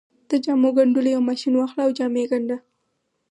[0.29, 2.57] د جامو ګنډلو يو ماشين واخله او جامې ګنډه.